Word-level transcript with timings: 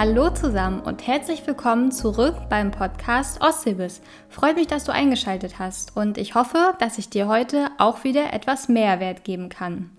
Hallo 0.00 0.30
zusammen 0.30 0.78
und 0.78 1.08
herzlich 1.08 1.44
willkommen 1.44 1.90
zurück 1.90 2.36
beim 2.48 2.70
Podcast 2.70 3.40
Ostseebis. 3.40 4.00
Freut 4.28 4.54
mich, 4.54 4.68
dass 4.68 4.84
du 4.84 4.92
eingeschaltet 4.92 5.58
hast 5.58 5.96
und 5.96 6.18
ich 6.18 6.36
hoffe, 6.36 6.74
dass 6.78 6.98
ich 6.98 7.10
dir 7.10 7.26
heute 7.26 7.66
auch 7.78 8.04
wieder 8.04 8.32
etwas 8.32 8.68
Mehrwert 8.68 9.24
geben 9.24 9.48
kann. 9.48 9.90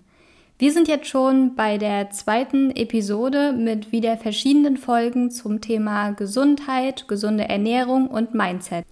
Wir 0.58 0.72
sind 0.72 0.88
jetzt 0.88 1.06
schon 1.06 1.54
bei 1.54 1.76
der 1.76 2.08
zweiten 2.08 2.70
Episode 2.70 3.52
mit 3.52 3.92
wieder 3.92 4.16
verschiedenen 4.16 4.78
Folgen 4.78 5.30
zum 5.30 5.60
Thema 5.60 6.12
Gesundheit, 6.12 7.06
gesunde 7.06 7.50
Ernährung 7.50 8.06
und 8.08 8.32
Mindset. 8.32 8.86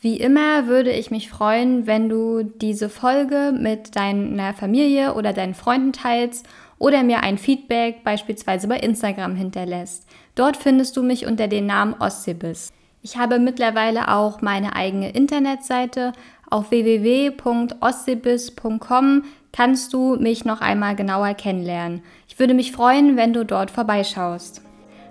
Wie 0.00 0.16
immer 0.16 0.68
würde 0.68 0.92
ich 0.92 1.10
mich 1.10 1.28
freuen, 1.28 1.88
wenn 1.88 2.08
du 2.08 2.44
diese 2.44 2.88
Folge 2.88 3.52
mit 3.52 3.96
deiner 3.96 4.54
Familie 4.54 5.14
oder 5.14 5.32
deinen 5.32 5.54
Freunden 5.54 5.92
teilst 5.92 6.46
oder 6.82 7.02
mir 7.04 7.22
ein 7.22 7.38
Feedback 7.38 8.02
beispielsweise 8.02 8.66
bei 8.66 8.76
Instagram 8.76 9.36
hinterlässt. 9.36 10.04
Dort 10.34 10.56
findest 10.56 10.96
du 10.96 11.04
mich 11.04 11.26
unter 11.26 11.46
dem 11.46 11.66
Namen 11.66 11.94
Ossibis. 12.00 12.72
Ich 13.02 13.16
habe 13.16 13.38
mittlerweile 13.38 14.08
auch 14.08 14.42
meine 14.42 14.74
eigene 14.74 15.10
Internetseite. 15.10 16.12
Auf 16.50 16.72
www.ossibis.com 16.72 19.22
kannst 19.52 19.92
du 19.92 20.16
mich 20.16 20.44
noch 20.44 20.60
einmal 20.60 20.96
genauer 20.96 21.34
kennenlernen. 21.34 22.02
Ich 22.26 22.40
würde 22.40 22.54
mich 22.54 22.72
freuen, 22.72 23.16
wenn 23.16 23.32
du 23.32 23.44
dort 23.44 23.70
vorbeischaust. 23.70 24.62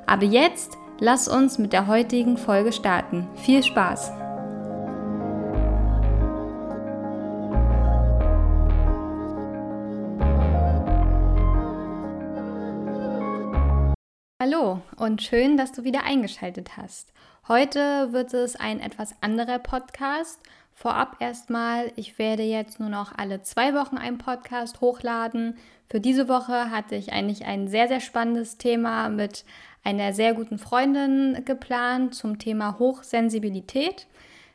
Aber 0.06 0.26
jetzt 0.26 0.78
lass 1.00 1.30
uns 1.30 1.58
mit 1.58 1.72
der 1.72 1.88
heutigen 1.88 2.36
Folge 2.36 2.74
starten. 2.74 3.30
Viel 3.36 3.64
Spaß! 3.64 4.21
Hallo 14.44 14.82
und 14.98 15.22
schön, 15.22 15.56
dass 15.56 15.72
du 15.72 15.84
wieder 15.84 16.04
eingeschaltet 16.04 16.76
hast. 16.76 17.14
Heute 17.48 18.12
wird 18.12 18.34
es 18.34 18.56
ein 18.56 18.80
etwas 18.80 19.14
anderer 19.22 19.60
Podcast. 19.60 20.40
Vorab 20.74 21.18
erstmal, 21.20 21.92
ich 21.96 22.18
werde 22.18 22.42
jetzt 22.42 22.80
nur 22.80 22.90
noch 22.90 23.16
alle 23.16 23.44
zwei 23.44 23.76
Wochen 23.76 24.00
einen 24.00 24.18
Podcast 24.18 24.82
hochladen. 24.82 25.60
Für 25.92 26.00
diese 26.00 26.28
Woche 26.28 26.72
hatte 26.72 26.96
ich 26.96 27.14
eigentlich 27.14 27.46
ein 27.46 27.68
sehr, 27.68 27.88
sehr 27.88 28.00
spannendes 28.00 28.58
Thema 28.58 29.10
mit 29.10 29.46
einer 29.84 30.12
sehr 30.12 30.34
guten 30.34 30.58
Freundin 30.58 31.46
geplant 31.46 32.16
zum 32.16 32.40
Thema 32.40 32.80
Hochsensibilität. 32.80 34.08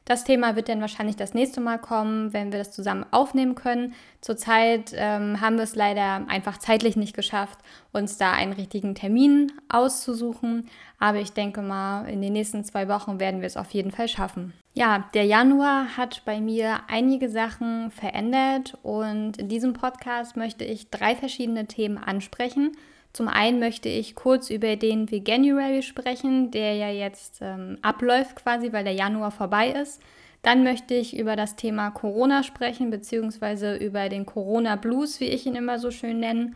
Das 0.07 0.23
Thema 0.23 0.55
wird 0.55 0.69
dann 0.69 0.81
wahrscheinlich 0.81 1.17
das 1.17 1.35
nächste 1.35 1.61
Mal 1.61 1.79
kommen, 1.79 2.33
wenn 2.33 2.53
wir 2.53 2.61
das 2.61 2.71
zusammen 2.71 3.05
aufnehmen 3.11 3.57
können. 3.57 3.93
Zurzeit 4.21 4.93
ähm, 4.95 5.41
haben 5.41 5.57
wir 5.57 5.65
es 5.65 5.75
leider 5.75 6.29
einfach 6.29 6.59
zeitlich 6.59 6.95
nicht 6.95 7.17
geschafft, 7.17 7.59
uns 7.93 8.17
da 8.17 8.31
einen 8.31 8.53
richtigen 8.53 8.95
Termin 8.95 9.51
auszusuchen. 9.69 10.69
Aber 11.01 11.19
ich 11.19 11.33
denke 11.33 11.61
mal, 11.61 12.09
in 12.09 12.23
den 12.23 12.35
nächsten 12.35 12.63
zwei 12.63 12.87
Wochen 12.89 13.19
werden 13.19 13.41
wir 13.41 13.49
es 13.49 13.57
auf 13.57 13.73
jeden 13.73 13.91
Fall 13.91 14.07
schaffen. 14.07 14.53
Ja, 14.75 15.09
der 15.13 15.25
Januar 15.25 15.97
hat 15.97 16.23
bei 16.25 16.41
mir 16.41 16.83
einige 16.87 17.29
Sachen 17.29 17.91
verändert 17.91 18.79
und 18.85 19.39
in 19.39 19.49
diesem 19.49 19.73
Podcast 19.73 20.37
möchte 20.37 20.65
ich 20.65 20.89
drei 20.91 21.17
verschiedene 21.17 21.67
Themen 21.67 21.99
ansprechen. 21.99 22.77
Zum 23.17 23.29
einen 23.29 23.61
möchte 23.61 23.89
ich 23.89 24.15
kurz 24.15 24.51
über 24.51 24.77
den 24.77 25.11
Veganuary 25.11 25.81
sprechen, 25.81 26.51
der 26.51 26.75
ja 26.75 26.91
jetzt 26.91 27.39
ähm, 27.41 27.79
abläuft 27.81 28.37
quasi, 28.37 28.75
weil 28.75 28.85
der 28.85 28.93
Januar 28.93 29.31
vorbei 29.31 29.71
ist. 29.71 30.03
Dann 30.43 30.65
möchte 30.65 30.93
ich 30.93 31.17
über 31.17 31.35
das 31.35 31.57
Thema 31.57 31.91
Corona 31.91 32.43
sprechen, 32.43 32.91
beziehungsweise 32.91 33.75
über 33.77 34.11
den 34.11 34.27
Corona 34.27 34.77
Blues, 34.77 35.19
wie 35.19 35.29
ich 35.29 35.47
ihn 35.47 35.55
immer 35.55 35.79
so 35.79 35.91
schön 35.91 36.21
nenne. 36.21 36.53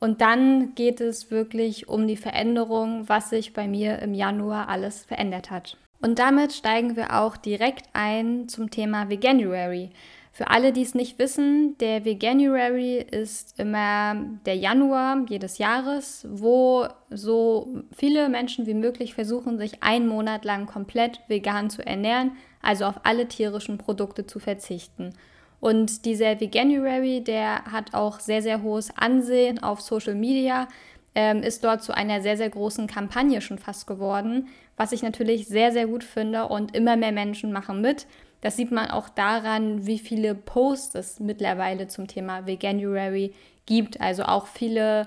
Und 0.00 0.20
dann 0.20 0.74
geht 0.74 1.00
es 1.00 1.30
wirklich 1.30 1.88
um 1.88 2.08
die 2.08 2.16
Veränderung, 2.16 3.08
was 3.08 3.30
sich 3.30 3.52
bei 3.52 3.68
mir 3.68 4.00
im 4.00 4.12
Januar 4.12 4.68
alles 4.68 5.04
verändert 5.04 5.52
hat. 5.52 5.76
Und 6.02 6.18
damit 6.18 6.52
steigen 6.52 6.96
wir 6.96 7.20
auch 7.20 7.36
direkt 7.36 7.88
ein 7.92 8.48
zum 8.48 8.70
Thema 8.72 9.10
Veganuary. 9.10 9.90
Für 10.32 10.48
alle, 10.48 10.72
die 10.72 10.82
es 10.82 10.94
nicht 10.94 11.18
wissen, 11.18 11.76
der 11.78 12.04
Veganuary 12.04 12.98
ist 12.98 13.58
immer 13.58 14.14
der 14.46 14.54
Januar 14.54 15.24
jedes 15.28 15.58
Jahres, 15.58 16.26
wo 16.30 16.86
so 17.10 17.82
viele 17.94 18.28
Menschen 18.28 18.66
wie 18.66 18.74
möglich 18.74 19.14
versuchen, 19.14 19.58
sich 19.58 19.82
einen 19.82 20.06
Monat 20.06 20.44
lang 20.44 20.66
komplett 20.66 21.20
vegan 21.26 21.68
zu 21.68 21.84
ernähren, 21.84 22.32
also 22.62 22.84
auf 22.84 23.00
alle 23.02 23.26
tierischen 23.26 23.76
Produkte 23.76 24.24
zu 24.24 24.38
verzichten. 24.38 25.14
Und 25.58 26.04
dieser 26.04 26.40
Veganuary, 26.40 27.22
der 27.22 27.64
hat 27.64 27.92
auch 27.92 28.20
sehr, 28.20 28.40
sehr 28.40 28.62
hohes 28.62 28.96
Ansehen 28.96 29.62
auf 29.62 29.80
Social 29.80 30.14
Media, 30.14 30.68
ähm, 31.14 31.42
ist 31.42 31.64
dort 31.64 31.82
zu 31.82 31.94
einer 31.94 32.22
sehr, 32.22 32.36
sehr 32.36 32.50
großen 32.50 32.86
Kampagne 32.86 33.40
schon 33.40 33.58
fast 33.58 33.86
geworden, 33.86 34.48
was 34.76 34.92
ich 34.92 35.02
natürlich 35.02 35.48
sehr, 35.48 35.72
sehr 35.72 35.86
gut 35.86 36.04
finde 36.04 36.46
und 36.46 36.74
immer 36.74 36.96
mehr 36.96 37.12
Menschen 37.12 37.52
machen 37.52 37.80
mit. 37.80 38.06
Das 38.40 38.56
sieht 38.56 38.70
man 38.72 38.90
auch 38.90 39.08
daran, 39.08 39.86
wie 39.86 39.98
viele 39.98 40.34
Posts 40.34 40.94
es 40.94 41.20
mittlerweile 41.20 41.88
zum 41.88 42.06
Thema 42.06 42.46
Veganuary 42.46 43.34
gibt. 43.66 44.00
Also 44.00 44.24
auch 44.24 44.46
viele 44.46 45.06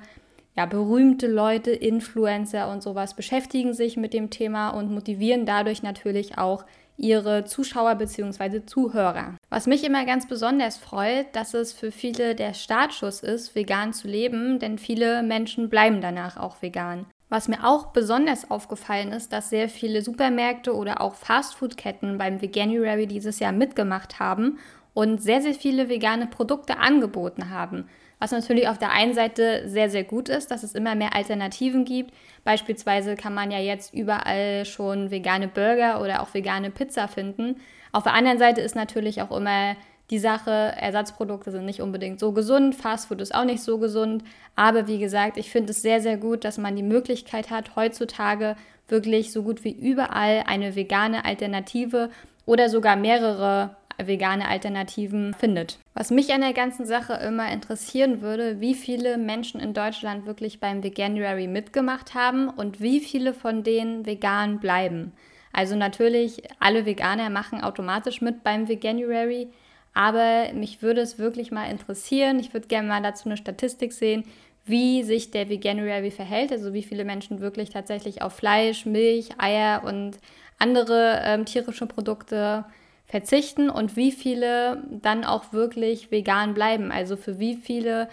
ja, 0.55 0.65
berühmte 0.65 1.27
Leute, 1.27 1.71
Influencer 1.71 2.71
und 2.71 2.83
sowas 2.83 3.15
beschäftigen 3.15 3.73
sich 3.73 3.97
mit 3.97 4.13
dem 4.13 4.29
Thema 4.29 4.69
und 4.69 4.91
motivieren 4.91 5.45
dadurch 5.45 5.81
natürlich 5.81 6.37
auch 6.37 6.65
ihre 6.95 7.43
Zuschauer 7.45 7.95
bzw. 7.95 8.65
Zuhörer. 8.65 9.35
Was 9.49 9.65
mich 9.65 9.83
immer 9.83 10.05
ganz 10.05 10.27
besonders 10.27 10.77
freut, 10.77 11.25
dass 11.33 11.55
es 11.55 11.73
für 11.73 11.91
viele 11.91 12.35
der 12.35 12.53
Startschuss 12.53 13.21
ist, 13.23 13.55
vegan 13.55 13.93
zu 13.93 14.07
leben, 14.07 14.59
denn 14.59 14.77
viele 14.77 15.23
Menschen 15.23 15.69
bleiben 15.69 16.01
danach 16.01 16.37
auch 16.37 16.61
vegan. 16.61 17.07
Was 17.33 17.47
mir 17.47 17.63
auch 17.63 17.87
besonders 17.87 18.51
aufgefallen 18.51 19.11
ist, 19.11 19.33
dass 19.33 19.49
sehr 19.49 19.67
viele 19.67 20.03
Supermärkte 20.03 20.75
oder 20.75 21.01
auch 21.01 21.15
Fastfood-Ketten 21.15 22.19
beim 22.19 22.43
Veganuary 22.43 23.07
dieses 23.07 23.39
Jahr 23.39 23.51
mitgemacht 23.51 24.19
haben 24.19 24.59
und 24.93 25.19
sehr, 25.19 25.41
sehr 25.41 25.55
viele 25.55 25.89
vegane 25.89 26.27
Produkte 26.27 26.77
angeboten 26.77 27.49
haben. 27.49 27.89
Was 28.19 28.29
natürlich 28.29 28.67
auf 28.67 28.77
der 28.77 28.91
einen 28.91 29.15
Seite 29.15 29.67
sehr, 29.67 29.89
sehr 29.89 30.03
gut 30.03 30.29
ist, 30.29 30.51
dass 30.51 30.61
es 30.61 30.75
immer 30.75 30.93
mehr 30.93 31.15
Alternativen 31.15 31.85
gibt. 31.85 32.13
Beispielsweise 32.43 33.15
kann 33.15 33.33
man 33.33 33.49
ja 33.49 33.57
jetzt 33.57 33.95
überall 33.95 34.63
schon 34.65 35.09
vegane 35.09 35.47
Burger 35.47 36.01
oder 36.01 36.21
auch 36.21 36.35
vegane 36.35 36.69
Pizza 36.69 37.07
finden. 37.07 37.55
Auf 37.93 38.03
der 38.03 38.13
anderen 38.13 38.37
Seite 38.37 38.61
ist 38.61 38.75
natürlich 38.75 39.23
auch 39.23 39.35
immer 39.35 39.75
die 40.09 40.19
Sache, 40.19 40.51
Ersatzprodukte 40.51 41.51
sind 41.51 41.65
nicht 41.65 41.81
unbedingt 41.81 42.19
so 42.19 42.33
gesund, 42.33 42.75
Fastfood 42.75 43.21
ist 43.21 43.33
auch 43.33 43.45
nicht 43.45 43.63
so 43.63 43.77
gesund, 43.77 44.23
aber 44.55 44.87
wie 44.87 44.99
gesagt, 44.99 45.37
ich 45.37 45.49
finde 45.49 45.71
es 45.71 45.81
sehr, 45.81 46.01
sehr 46.01 46.17
gut, 46.17 46.43
dass 46.43 46.57
man 46.57 46.75
die 46.75 46.83
Möglichkeit 46.83 47.49
hat, 47.49 47.75
heutzutage 47.75 48.55
wirklich 48.87 49.31
so 49.31 49.43
gut 49.43 49.63
wie 49.63 49.71
überall 49.71 50.43
eine 50.45 50.75
vegane 50.75 51.25
Alternative 51.25 52.09
oder 52.45 52.69
sogar 52.69 52.95
mehrere 52.95 53.75
vegane 53.97 54.47
Alternativen 54.47 55.33
findet. 55.33 55.79
Was 55.93 56.11
mich 56.11 56.33
an 56.33 56.41
der 56.41 56.53
ganzen 56.53 56.85
Sache 56.85 57.13
immer 57.13 57.51
interessieren 57.51 58.21
würde, 58.21 58.59
wie 58.59 58.73
viele 58.73 59.17
Menschen 59.17 59.59
in 59.59 59.73
Deutschland 59.73 60.25
wirklich 60.25 60.59
beim 60.59 60.83
Veganuary 60.83 61.47
mitgemacht 61.47 62.13
haben 62.13 62.49
und 62.49 62.81
wie 62.81 62.99
viele 62.99 63.33
von 63.33 63.63
denen 63.63 64.05
vegan 64.05 64.59
bleiben. 64.59 65.13
Also 65.51 65.75
natürlich, 65.75 66.41
alle 66.59 66.85
Veganer 66.85 67.29
machen 67.29 67.63
automatisch 67.63 68.21
mit 68.21 68.43
beim 68.43 68.67
Veganuary, 68.67 69.49
aber 69.93 70.53
mich 70.53 70.81
würde 70.81 71.01
es 71.01 71.19
wirklich 71.19 71.51
mal 71.51 71.69
interessieren. 71.69 72.39
Ich 72.39 72.53
würde 72.53 72.67
gerne 72.67 72.87
mal 72.87 73.01
dazu 73.01 73.25
eine 73.25 73.37
Statistik 73.37 73.93
sehen, 73.93 74.23
wie 74.65 75.03
sich 75.03 75.31
der 75.31 75.49
Veganuary 75.49 76.11
verhält, 76.11 76.51
also 76.51 76.73
wie 76.73 76.83
viele 76.83 77.05
Menschen 77.05 77.41
wirklich 77.41 77.69
tatsächlich 77.69 78.21
auf 78.21 78.33
Fleisch, 78.33 78.85
Milch, 78.85 79.29
Eier 79.37 79.83
und 79.83 80.17
andere 80.57 81.21
ähm, 81.23 81.45
tierische 81.45 81.85
Produkte 81.85 82.65
verzichten 83.05 83.69
und 83.69 83.95
wie 83.95 84.11
viele 84.11 84.81
dann 84.89 85.25
auch 85.25 85.51
wirklich 85.51 86.09
vegan 86.11 86.53
bleiben. 86.53 86.91
Also 86.91 87.17
für 87.17 87.39
wie 87.39 87.55
viele 87.55 88.07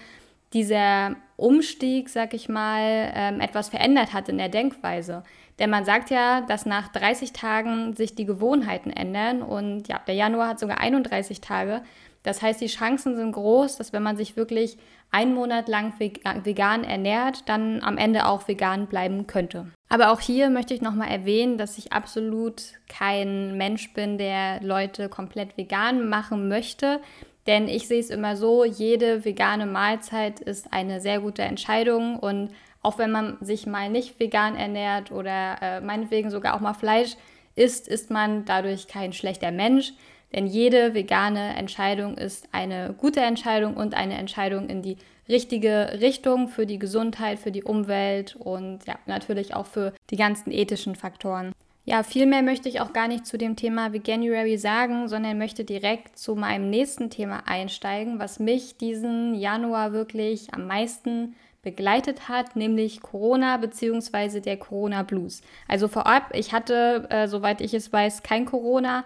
dieser 0.52 1.16
Umstieg, 1.40 2.08
sag 2.08 2.34
ich 2.34 2.48
mal, 2.48 3.12
ähm, 3.14 3.40
etwas 3.40 3.68
verändert 3.68 4.12
hat 4.12 4.28
in 4.28 4.38
der 4.38 4.48
Denkweise. 4.48 5.22
Denn 5.58 5.70
man 5.70 5.84
sagt 5.84 6.10
ja, 6.10 6.40
dass 6.40 6.64
nach 6.66 6.88
30 6.88 7.32
Tagen 7.32 7.94
sich 7.94 8.14
die 8.14 8.24
Gewohnheiten 8.24 8.90
ändern 8.90 9.42
und 9.42 9.88
ja, 9.88 10.00
der 10.06 10.14
Januar 10.14 10.48
hat 10.48 10.58
sogar 10.58 10.78
31 10.80 11.40
Tage. 11.40 11.82
Das 12.22 12.42
heißt, 12.42 12.60
die 12.60 12.66
Chancen 12.66 13.16
sind 13.16 13.32
groß, 13.32 13.76
dass 13.76 13.92
wenn 13.92 14.02
man 14.02 14.16
sich 14.16 14.36
wirklich 14.36 14.78
einen 15.10 15.34
Monat 15.34 15.68
lang 15.68 15.94
vegan 15.98 16.84
ernährt, 16.84 17.48
dann 17.48 17.82
am 17.82 17.96
Ende 17.98 18.26
auch 18.26 18.46
vegan 18.46 18.86
bleiben 18.86 19.26
könnte. 19.26 19.66
Aber 19.88 20.12
auch 20.12 20.20
hier 20.20 20.50
möchte 20.50 20.72
ich 20.72 20.82
nochmal 20.82 21.08
erwähnen, 21.08 21.58
dass 21.58 21.78
ich 21.78 21.92
absolut 21.92 22.62
kein 22.88 23.56
Mensch 23.56 23.92
bin, 23.92 24.18
der 24.18 24.62
Leute 24.62 25.08
komplett 25.08 25.56
vegan 25.56 26.08
machen 26.08 26.48
möchte. 26.48 27.00
Denn 27.46 27.68
ich 27.68 27.88
sehe 27.88 28.00
es 28.00 28.10
immer 28.10 28.36
so, 28.36 28.64
jede 28.64 29.24
vegane 29.24 29.66
Mahlzeit 29.66 30.40
ist 30.40 30.72
eine 30.72 31.00
sehr 31.00 31.20
gute 31.20 31.42
Entscheidung 31.42 32.18
und 32.18 32.50
auch 32.82 32.98
wenn 32.98 33.10
man 33.10 33.36
sich 33.40 33.66
mal 33.66 33.90
nicht 33.90 34.18
vegan 34.18 34.56
ernährt 34.56 35.10
oder 35.12 35.56
äh, 35.60 35.80
meinetwegen 35.80 36.30
sogar 36.30 36.54
auch 36.54 36.60
mal 36.60 36.74
Fleisch 36.74 37.16
isst, 37.54 37.88
ist 37.88 38.10
man 38.10 38.44
dadurch 38.44 38.88
kein 38.88 39.12
schlechter 39.12 39.50
Mensch. 39.50 39.92
Denn 40.32 40.46
jede 40.46 40.94
vegane 40.94 41.56
Entscheidung 41.56 42.16
ist 42.16 42.48
eine 42.52 42.94
gute 42.96 43.20
Entscheidung 43.20 43.74
und 43.76 43.94
eine 43.94 44.14
Entscheidung 44.14 44.68
in 44.68 44.80
die 44.80 44.96
richtige 45.28 45.98
Richtung 46.00 46.48
für 46.48 46.66
die 46.66 46.78
Gesundheit, 46.78 47.38
für 47.38 47.52
die 47.52 47.64
Umwelt 47.64 48.36
und 48.36 48.86
ja, 48.86 48.98
natürlich 49.06 49.54
auch 49.54 49.66
für 49.66 49.92
die 50.10 50.16
ganzen 50.16 50.52
ethischen 50.52 50.94
Faktoren. 50.94 51.52
Ja, 51.84 52.02
viel 52.02 52.26
mehr 52.26 52.42
möchte 52.42 52.68
ich 52.68 52.80
auch 52.80 52.92
gar 52.92 53.08
nicht 53.08 53.26
zu 53.26 53.38
dem 53.38 53.56
Thema 53.56 53.92
Veganuary 53.92 54.58
sagen, 54.58 55.08
sondern 55.08 55.38
möchte 55.38 55.64
direkt 55.64 56.18
zu 56.18 56.34
meinem 56.36 56.68
nächsten 56.68 57.08
Thema 57.10 57.48
einsteigen, 57.48 58.18
was 58.18 58.38
mich 58.38 58.76
diesen 58.76 59.34
Januar 59.34 59.92
wirklich 59.92 60.52
am 60.52 60.66
meisten 60.66 61.34
begleitet 61.62 62.28
hat, 62.28 62.56
nämlich 62.56 63.00
Corona 63.00 63.56
bzw. 63.56 64.40
der 64.40 64.56
Corona 64.58 65.02
Blues. 65.02 65.42
Also 65.68 65.88
vorab, 65.88 66.34
ich 66.34 66.52
hatte, 66.52 67.06
äh, 67.10 67.28
soweit 67.28 67.60
ich 67.60 67.74
es 67.74 67.92
weiß, 67.92 68.22
kein 68.22 68.44
Corona, 68.44 69.04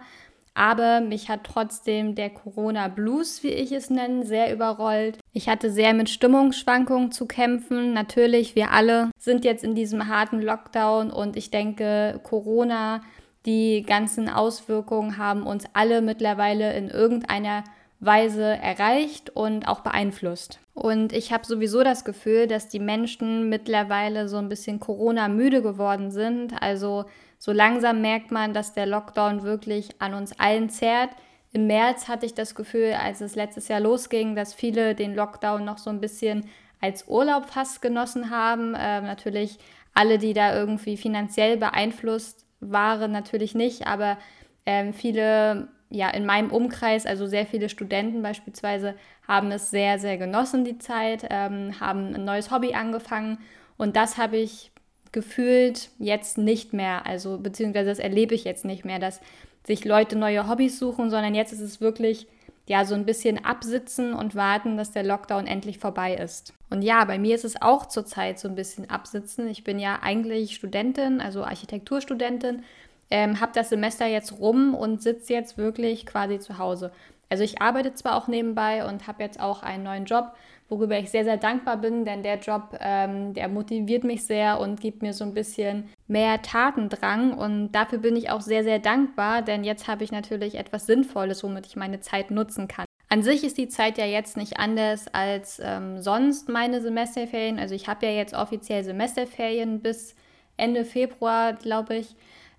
aber 0.55 1.01
mich 1.01 1.29
hat 1.29 1.41
trotzdem 1.43 2.15
der 2.15 2.29
Corona 2.29 2.87
Blues, 2.87 3.43
wie 3.43 3.49
ich 3.49 3.71
es 3.73 3.89
nenne, 3.89 4.25
sehr 4.25 4.51
überrollt. 4.53 5.19
Ich 5.33 5.49
hatte 5.49 5.69
sehr 5.69 5.93
mit 5.93 6.09
Stimmungsschwankungen 6.09 7.11
zu 7.11 7.27
kämpfen. 7.27 7.93
Natürlich, 7.93 8.55
wir 8.55 8.71
alle 8.71 9.11
sind 9.19 9.45
jetzt 9.45 9.63
in 9.65 9.75
diesem 9.75 10.07
harten 10.07 10.41
Lockdown 10.41 11.11
und 11.11 11.35
ich 11.35 11.51
denke, 11.51 12.21
Corona, 12.23 13.01
die 13.45 13.83
ganzen 13.83 14.29
Auswirkungen 14.29 15.17
haben 15.17 15.45
uns 15.45 15.65
alle 15.73 16.01
mittlerweile 16.01 16.73
in 16.73 16.89
irgendeiner 16.89 17.63
Weise 17.99 18.43
erreicht 18.43 19.29
und 19.29 19.67
auch 19.67 19.81
beeinflusst. 19.81 20.59
Und 20.73 21.13
ich 21.13 21.31
habe 21.31 21.45
sowieso 21.45 21.83
das 21.83 22.03
Gefühl, 22.03 22.47
dass 22.47 22.67
die 22.67 22.79
Menschen 22.79 23.49
mittlerweile 23.49 24.27
so 24.27 24.37
ein 24.37 24.49
bisschen 24.49 24.79
Corona 24.79 25.29
müde 25.29 25.61
geworden 25.61 26.11
sind. 26.11 26.61
Also 26.61 27.05
so 27.39 27.51
langsam 27.51 28.01
merkt 28.01 28.31
man, 28.31 28.53
dass 28.53 28.73
der 28.73 28.85
Lockdown 28.85 29.43
wirklich 29.43 29.89
an 29.99 30.13
uns 30.13 30.37
allen 30.39 30.69
zerrt. 30.69 31.11
Im 31.53 31.67
März 31.67 32.09
hatte 32.09 32.25
ich 32.25 32.33
das 32.33 32.53
Gefühl, 32.53 32.93
als 32.93 33.21
es 33.21 33.35
letztes 33.35 33.69
Jahr 33.69 33.79
losging, 33.79 34.35
dass 34.35 34.53
viele 34.53 34.93
den 34.93 35.15
Lockdown 35.15 35.63
noch 35.63 35.77
so 35.77 35.89
ein 35.89 36.01
bisschen 36.01 36.49
als 36.81 37.07
Urlaub 37.07 37.45
fast 37.45 37.81
genossen 37.81 38.29
haben. 38.29 38.75
Äh, 38.75 39.01
natürlich 39.01 39.57
alle, 39.93 40.17
die 40.17 40.33
da 40.33 40.53
irgendwie 40.53 40.97
finanziell 40.97 41.55
beeinflusst 41.55 42.45
waren, 42.59 43.11
natürlich 43.11 43.55
nicht, 43.55 43.87
aber 43.87 44.17
äh, 44.65 44.91
viele 44.91 45.69
ja, 45.95 46.09
in 46.09 46.25
meinem 46.25 46.51
Umkreis, 46.51 47.05
also 47.05 47.25
sehr 47.25 47.45
viele 47.45 47.69
Studenten 47.69 48.21
beispielsweise, 48.21 48.95
haben 49.27 49.51
es 49.51 49.71
sehr, 49.71 49.97
sehr 49.97 50.17
genossen, 50.17 50.65
die 50.65 50.77
Zeit, 50.77 51.25
ähm, 51.29 51.79
haben 51.79 52.13
ein 52.13 52.25
neues 52.25 52.51
Hobby 52.51 52.73
angefangen 52.73 53.39
und 53.77 53.95
das 53.95 54.17
habe 54.17 54.37
ich 54.37 54.71
gefühlt 55.11 55.89
jetzt 55.97 56.37
nicht 56.37 56.73
mehr, 56.73 57.05
also 57.05 57.37
beziehungsweise 57.37 57.89
das 57.89 57.99
erlebe 57.99 58.35
ich 58.35 58.43
jetzt 58.43 58.65
nicht 58.65 58.83
mehr, 58.83 58.99
dass 58.99 59.21
sich 59.65 59.85
Leute 59.85 60.17
neue 60.17 60.49
Hobbys 60.49 60.77
suchen, 60.77 61.09
sondern 61.09 61.33
jetzt 61.33 61.53
ist 61.53 61.61
es 61.61 61.79
wirklich 61.79 62.27
ja 62.67 62.83
so 62.83 62.95
ein 62.95 63.05
bisschen 63.05 63.43
absitzen 63.45 64.13
und 64.13 64.35
warten, 64.35 64.75
dass 64.75 64.91
der 64.91 65.03
Lockdown 65.03 65.47
endlich 65.47 65.79
vorbei 65.79 66.15
ist. 66.15 66.53
Und 66.69 66.81
ja, 66.81 67.05
bei 67.05 67.17
mir 67.17 67.35
ist 67.35 67.45
es 67.45 67.61
auch 67.61 67.85
zurzeit 67.85 68.39
so 68.39 68.47
ein 68.47 68.55
bisschen 68.55 68.89
absitzen. 68.89 69.47
Ich 69.47 69.63
bin 69.63 69.79
ja 69.79 69.99
eigentlich 70.01 70.55
Studentin, 70.55 71.21
also 71.21 71.43
Architekturstudentin 71.43 72.63
ähm, 73.09 73.39
habe 73.39 73.51
das 73.53 73.69
Semester 73.69 74.05
jetzt 74.05 74.39
rum 74.39 74.73
und 74.73 75.01
sitze 75.01 75.33
jetzt 75.33 75.57
wirklich 75.57 76.05
quasi 76.05 76.39
zu 76.39 76.57
Hause. 76.57 76.91
Also 77.29 77.43
ich 77.43 77.61
arbeite 77.61 77.93
zwar 77.93 78.15
auch 78.15 78.27
nebenbei 78.27 78.87
und 78.87 79.07
habe 79.07 79.23
jetzt 79.23 79.39
auch 79.39 79.63
einen 79.63 79.83
neuen 79.83 80.05
Job, 80.05 80.31
worüber 80.69 80.97
ich 80.97 81.11
sehr, 81.11 81.23
sehr 81.23 81.37
dankbar 81.37 81.77
bin, 81.77 82.05
denn 82.05 82.23
der 82.23 82.39
Job, 82.39 82.77
ähm, 82.79 83.33
der 83.33 83.47
motiviert 83.47 84.03
mich 84.03 84.23
sehr 84.23 84.59
und 84.59 84.81
gibt 84.81 85.01
mir 85.01 85.13
so 85.13 85.23
ein 85.23 85.33
bisschen 85.33 85.89
mehr 86.07 86.41
Tatendrang 86.41 87.33
und 87.33 87.71
dafür 87.71 87.99
bin 87.99 88.15
ich 88.15 88.29
auch 88.29 88.41
sehr, 88.41 88.63
sehr 88.63 88.79
dankbar, 88.79 89.41
denn 89.41 89.63
jetzt 89.63 89.87
habe 89.87 90.03
ich 90.03 90.11
natürlich 90.11 90.55
etwas 90.55 90.85
Sinnvolles, 90.85 91.43
womit 91.43 91.67
ich 91.67 91.75
meine 91.75 91.99
Zeit 91.99 92.31
nutzen 92.31 92.67
kann. 92.67 92.85
An 93.09 93.21
sich 93.21 93.43
ist 93.43 93.57
die 93.57 93.69
Zeit 93.69 93.97
ja 93.97 94.05
jetzt 94.05 94.35
nicht 94.35 94.57
anders 94.57 95.07
als 95.13 95.61
ähm, 95.63 96.01
sonst 96.01 96.49
meine 96.49 96.81
Semesterferien. 96.81 97.59
Also 97.59 97.75
ich 97.75 97.87
habe 97.87 98.07
ja 98.07 98.11
jetzt 98.11 98.33
offiziell 98.33 98.83
Semesterferien 98.83 99.79
bis 99.79 100.15
Ende 100.57 100.83
Februar, 100.85 101.53
glaube 101.53 101.97
ich. 101.97 102.15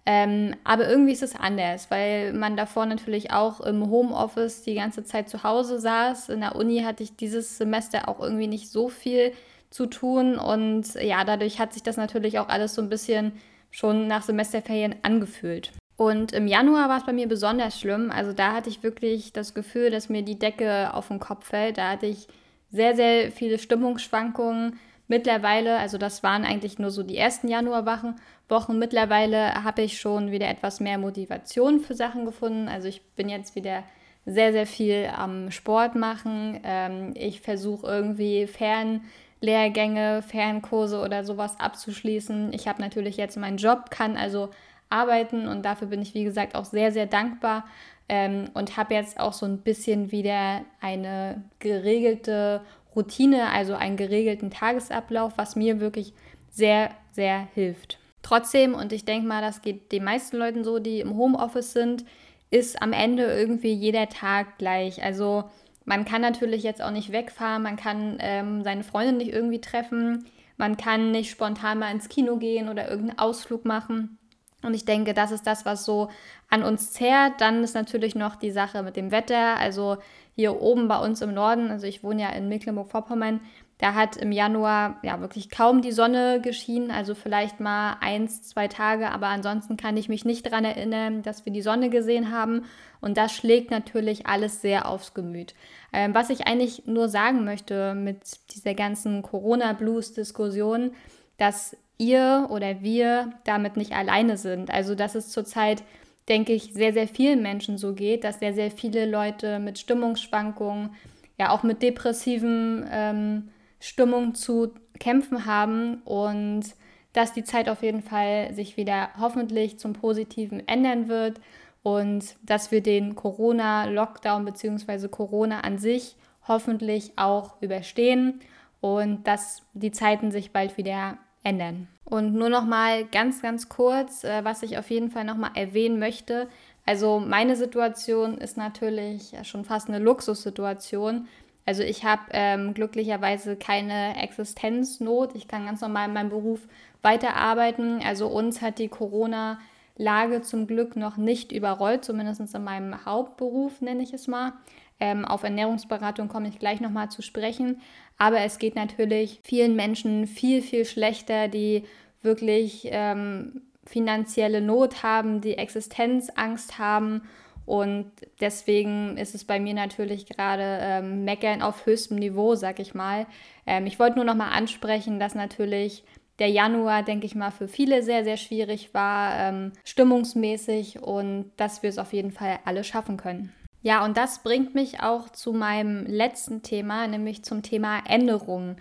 Ähm, 0.08 0.54
aber 0.62 0.88
irgendwie 0.88 1.12
ist 1.12 1.24
es 1.24 1.34
anders, 1.34 1.90
weil 1.90 2.32
man 2.32 2.56
davor 2.56 2.86
natürlich 2.86 3.32
auch 3.32 3.60
im 3.60 3.90
Homeoffice 3.90 4.62
die 4.62 4.76
ganze 4.76 5.02
Zeit 5.02 5.28
zu 5.28 5.42
Hause 5.42 5.80
saß. 5.80 6.28
In 6.28 6.40
der 6.40 6.54
Uni 6.54 6.82
hatte 6.82 7.02
ich 7.02 7.16
dieses 7.16 7.58
Semester 7.58 8.08
auch 8.08 8.20
irgendwie 8.20 8.46
nicht 8.46 8.70
so 8.70 8.88
viel 8.88 9.32
zu 9.70 9.86
tun 9.86 10.38
und 10.38 10.94
ja, 10.94 11.24
dadurch 11.24 11.58
hat 11.58 11.74
sich 11.74 11.82
das 11.82 11.96
natürlich 11.96 12.38
auch 12.38 12.48
alles 12.48 12.74
so 12.74 12.82
ein 12.82 12.88
bisschen 12.88 13.32
schon 13.72 14.06
nach 14.06 14.22
Semesterferien 14.22 14.94
angefühlt. 15.02 15.72
Und 15.96 16.32
im 16.32 16.46
Januar 16.46 16.88
war 16.88 16.98
es 16.98 17.06
bei 17.06 17.12
mir 17.12 17.26
besonders 17.26 17.80
schlimm. 17.80 18.10
Also 18.10 18.32
da 18.32 18.52
hatte 18.52 18.68
ich 18.68 18.82
wirklich 18.82 19.32
das 19.32 19.54
Gefühl, 19.54 19.90
dass 19.90 20.08
mir 20.08 20.22
die 20.22 20.38
Decke 20.38 20.94
auf 20.94 21.08
den 21.08 21.18
Kopf 21.18 21.48
fällt. 21.48 21.78
Da 21.78 21.90
hatte 21.90 22.06
ich 22.06 22.28
sehr, 22.70 22.94
sehr 22.94 23.32
viele 23.32 23.58
Stimmungsschwankungen 23.58 24.78
Mittlerweile, 25.08 25.78
also 25.78 25.98
das 25.98 26.22
waren 26.22 26.44
eigentlich 26.44 26.78
nur 26.78 26.90
so 26.90 27.02
die 27.02 27.16
ersten 27.16 27.48
Januarwochen, 27.48 28.16
Wochen. 28.48 28.78
Mittlerweile 28.78 29.64
habe 29.64 29.82
ich 29.82 30.00
schon 30.00 30.30
wieder 30.30 30.48
etwas 30.48 30.80
mehr 30.80 30.98
Motivation 30.98 31.80
für 31.80 31.94
Sachen 31.94 32.24
gefunden. 32.24 32.68
Also 32.68 32.88
ich 32.88 33.02
bin 33.16 33.28
jetzt 33.28 33.56
wieder 33.56 33.82
sehr, 34.24 34.52
sehr 34.52 34.66
viel 34.66 35.10
am 35.16 35.50
Sport 35.50 35.94
machen. 35.94 36.60
Ähm, 36.64 37.12
ich 37.14 37.40
versuche 37.40 37.86
irgendwie 37.86 38.46
Fernlehrgänge, 38.46 40.22
Fernkurse 40.22 41.00
oder 41.00 41.24
sowas 41.24 41.58
abzuschließen. 41.58 42.52
Ich 42.52 42.68
habe 42.68 42.80
natürlich 42.80 43.16
jetzt 43.16 43.36
meinen 43.36 43.56
Job, 43.56 43.90
kann 43.90 44.16
also 44.16 44.50
arbeiten 44.90 45.48
und 45.48 45.64
dafür 45.64 45.88
bin 45.88 46.02
ich, 46.02 46.14
wie 46.14 46.24
gesagt, 46.24 46.54
auch 46.54 46.64
sehr, 46.64 46.92
sehr 46.92 47.06
dankbar 47.06 47.64
ähm, 48.08 48.50
und 48.54 48.76
habe 48.76 48.94
jetzt 48.94 49.18
auch 49.18 49.32
so 49.32 49.46
ein 49.46 49.58
bisschen 49.58 50.12
wieder 50.12 50.62
eine 50.80 51.42
geregelte 51.58 52.60
Routine, 52.96 53.50
also 53.50 53.74
einen 53.74 53.96
geregelten 53.96 54.50
Tagesablauf, 54.50 55.34
was 55.36 55.54
mir 55.54 55.80
wirklich 55.80 56.14
sehr, 56.50 56.90
sehr 57.12 57.46
hilft. 57.54 57.98
Trotzdem, 58.22 58.74
und 58.74 58.92
ich 58.92 59.04
denke 59.04 59.28
mal, 59.28 59.42
das 59.42 59.62
geht 59.62 59.92
den 59.92 60.02
meisten 60.02 60.36
Leuten 60.36 60.64
so, 60.64 60.78
die 60.78 61.00
im 61.00 61.16
Homeoffice 61.16 61.72
sind, 61.72 62.04
ist 62.50 62.82
am 62.82 62.92
Ende 62.92 63.24
irgendwie 63.24 63.72
jeder 63.72 64.08
Tag 64.08 64.58
gleich. 64.58 65.02
Also 65.04 65.44
man 65.84 66.04
kann 66.04 66.22
natürlich 66.22 66.62
jetzt 66.62 66.82
auch 66.82 66.90
nicht 66.90 67.12
wegfahren, 67.12 67.62
man 67.62 67.76
kann 67.76 68.16
ähm, 68.20 68.64
seine 68.64 68.82
Freundin 68.82 69.18
nicht 69.18 69.32
irgendwie 69.32 69.60
treffen, 69.60 70.26
man 70.56 70.76
kann 70.76 71.10
nicht 71.12 71.30
spontan 71.30 71.78
mal 71.78 71.92
ins 71.92 72.08
Kino 72.08 72.36
gehen 72.36 72.68
oder 72.68 72.88
irgendeinen 72.88 73.18
Ausflug 73.18 73.64
machen. 73.64 74.18
Und 74.62 74.74
ich 74.74 74.84
denke, 74.84 75.14
das 75.14 75.30
ist 75.30 75.46
das, 75.46 75.64
was 75.64 75.84
so 75.84 76.08
an 76.48 76.62
uns 76.62 76.92
zehrt. 76.92 77.40
Dann 77.40 77.62
ist 77.62 77.74
natürlich 77.74 78.14
noch 78.14 78.36
die 78.36 78.50
Sache 78.50 78.82
mit 78.82 78.96
dem 78.96 79.10
Wetter. 79.10 79.58
Also 79.58 79.98
hier 80.34 80.60
oben 80.60 80.88
bei 80.88 80.98
uns 80.98 81.20
im 81.22 81.34
Norden, 81.34 81.70
also 81.70 81.86
ich 81.86 82.02
wohne 82.02 82.22
ja 82.22 82.28
in 82.30 82.48
Mecklenburg-Vorpommern, 82.48 83.40
da 83.78 83.92
hat 83.92 84.16
im 84.16 84.32
Januar 84.32 84.98
ja 85.02 85.20
wirklich 85.20 85.50
kaum 85.50 85.82
die 85.82 85.92
Sonne 85.92 86.40
geschienen, 86.40 86.90
also 86.90 87.14
vielleicht 87.14 87.60
mal 87.60 87.98
eins, 88.00 88.42
zwei 88.42 88.68
Tage, 88.68 89.10
aber 89.10 89.26
ansonsten 89.26 89.76
kann 89.76 89.98
ich 89.98 90.08
mich 90.08 90.24
nicht 90.24 90.46
daran 90.46 90.64
erinnern, 90.64 91.22
dass 91.22 91.44
wir 91.44 91.52
die 91.52 91.60
Sonne 91.60 91.90
gesehen 91.90 92.32
haben. 92.32 92.64
Und 93.02 93.18
das 93.18 93.32
schlägt 93.32 93.70
natürlich 93.70 94.26
alles 94.26 94.62
sehr 94.62 94.88
aufs 94.88 95.12
Gemüt. 95.12 95.54
Ähm, 95.92 96.14
was 96.14 96.30
ich 96.30 96.46
eigentlich 96.46 96.86
nur 96.86 97.10
sagen 97.10 97.44
möchte 97.44 97.94
mit 97.94 98.22
dieser 98.54 98.74
ganzen 98.74 99.20
Corona-Blues-Diskussion, 99.20 100.92
dass 101.36 101.76
ihr 101.98 102.46
oder 102.50 102.82
wir 102.82 103.32
damit 103.44 103.76
nicht 103.76 103.92
alleine 103.92 104.36
sind. 104.36 104.70
Also 104.70 104.94
dass 104.94 105.14
es 105.14 105.30
zurzeit 105.30 105.82
denke 106.28 106.52
ich, 106.52 106.72
sehr, 106.72 106.92
sehr 106.92 107.08
vielen 107.08 107.42
Menschen 107.42 107.78
so 107.78 107.94
geht, 107.94 108.24
dass 108.24 108.40
sehr, 108.40 108.54
sehr 108.54 108.70
viele 108.70 109.06
Leute 109.06 109.58
mit 109.58 109.78
Stimmungsschwankungen, 109.78 110.90
ja 111.38 111.50
auch 111.50 111.62
mit 111.62 111.82
depressiven 111.82 112.84
ähm, 112.90 113.48
Stimmungen 113.78 114.34
zu 114.34 114.74
kämpfen 114.98 115.46
haben 115.46 116.02
und 116.04 116.64
dass 117.12 117.32
die 117.32 117.44
Zeit 117.44 117.68
auf 117.68 117.82
jeden 117.82 118.02
Fall 118.02 118.52
sich 118.54 118.76
wieder 118.76 119.10
hoffentlich 119.18 119.78
zum 119.78 119.92
Positiven 119.92 120.66
ändern 120.66 121.08
wird 121.08 121.40
und 121.82 122.36
dass 122.42 122.70
wir 122.70 122.82
den 122.82 123.14
Corona-Lockdown 123.14 124.44
bzw. 124.44 125.08
Corona 125.08 125.60
an 125.60 125.78
sich 125.78 126.16
hoffentlich 126.48 127.12
auch 127.16 127.60
überstehen 127.62 128.40
und 128.80 129.26
dass 129.26 129.62
die 129.74 129.92
Zeiten 129.92 130.30
sich 130.30 130.52
bald 130.52 130.76
wieder 130.76 131.18
ändern. 131.46 131.86
Und 132.04 132.34
nur 132.34 132.48
noch 132.48 132.64
mal 132.64 133.04
ganz, 133.04 133.40
ganz 133.40 133.68
kurz, 133.68 134.24
äh, 134.24 134.44
was 134.44 134.62
ich 134.62 134.78
auf 134.78 134.90
jeden 134.90 135.10
Fall 135.10 135.24
noch 135.24 135.36
mal 135.36 135.52
erwähnen 135.54 135.98
möchte. 135.98 136.48
Also 136.84 137.20
meine 137.20 137.56
Situation 137.56 138.38
ist 138.38 138.56
natürlich 138.56 139.32
schon 139.42 139.64
fast 139.64 139.88
eine 139.88 139.98
Luxussituation. 139.98 141.26
Also 141.64 141.82
ich 141.82 142.04
habe 142.04 142.22
ähm, 142.30 142.74
glücklicherweise 142.74 143.56
keine 143.56 144.22
Existenznot. 144.22 145.34
Ich 145.34 145.48
kann 145.48 145.66
ganz 145.66 145.80
normal 145.80 146.08
in 146.08 146.14
meinem 146.14 146.30
Beruf 146.30 146.60
weiterarbeiten. 147.02 148.00
Also 148.04 148.28
uns 148.28 148.62
hat 148.62 148.78
die 148.78 148.88
Corona-Lage 148.88 150.42
zum 150.42 150.68
Glück 150.68 150.94
noch 150.94 151.16
nicht 151.16 151.50
überrollt, 151.50 152.04
zumindest 152.04 152.54
in 152.54 152.64
meinem 152.64 153.04
Hauptberuf 153.04 153.80
nenne 153.80 154.04
ich 154.04 154.12
es 154.12 154.28
mal. 154.28 154.52
Ähm, 154.98 155.24
auf 155.24 155.42
Ernährungsberatung 155.42 156.28
komme 156.28 156.48
ich 156.48 156.58
gleich 156.58 156.80
nochmal 156.80 157.10
zu 157.10 157.22
sprechen. 157.22 157.80
Aber 158.18 158.40
es 158.40 158.58
geht 158.58 158.76
natürlich 158.76 159.40
vielen 159.42 159.76
Menschen 159.76 160.26
viel, 160.26 160.62
viel 160.62 160.84
schlechter, 160.84 161.48
die 161.48 161.84
wirklich 162.22 162.88
ähm, 162.90 163.62
finanzielle 163.84 164.60
Not 164.60 165.02
haben, 165.02 165.40
die 165.40 165.58
Existenzangst 165.58 166.78
haben. 166.78 167.22
Und 167.66 168.10
deswegen 168.40 169.16
ist 169.16 169.34
es 169.34 169.44
bei 169.44 169.58
mir 169.58 169.74
natürlich 169.74 170.26
gerade 170.26 170.78
ähm, 170.80 171.24
Meckern 171.24 171.62
auf 171.62 171.84
höchstem 171.84 172.16
Niveau, 172.16 172.54
sag 172.54 172.78
ich 172.78 172.94
mal. 172.94 173.26
Ähm, 173.66 173.86
ich 173.86 173.98
wollte 173.98 174.16
nur 174.16 174.24
noch 174.24 174.36
mal 174.36 174.50
ansprechen, 174.50 175.18
dass 175.18 175.34
natürlich 175.34 176.04
der 176.38 176.48
Januar, 176.48 177.02
denke 177.02 177.26
ich 177.26 177.34
mal, 177.34 177.50
für 177.50 177.66
viele 177.66 178.02
sehr, 178.02 178.24
sehr 178.24 178.36
schwierig 178.36 178.94
war, 178.94 179.38
ähm, 179.38 179.72
stimmungsmäßig 179.84 181.02
und 181.02 181.50
dass 181.56 181.82
wir 181.82 181.90
es 181.90 181.98
auf 181.98 182.12
jeden 182.12 182.30
Fall 182.30 182.58
alle 182.64 182.84
schaffen 182.84 183.16
können. 183.16 183.52
Ja, 183.86 184.04
und 184.04 184.16
das 184.16 184.40
bringt 184.40 184.74
mich 184.74 184.98
auch 184.98 185.28
zu 185.28 185.52
meinem 185.52 186.06
letzten 186.06 186.62
Thema, 186.62 187.06
nämlich 187.06 187.44
zum 187.44 187.62
Thema 187.62 188.00
Änderungen. 188.04 188.78